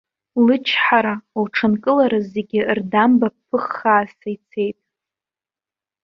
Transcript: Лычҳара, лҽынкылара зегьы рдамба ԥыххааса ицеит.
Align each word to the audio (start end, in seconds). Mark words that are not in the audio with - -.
Лычҳара, 0.45 1.15
лҽынкылара 1.43 2.19
зегьы 2.33 2.61
рдамба 2.77 3.27
ԥыххааса 3.47 4.27
ицеит. 4.35 4.77